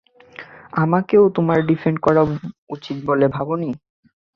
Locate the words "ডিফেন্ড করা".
1.69-2.21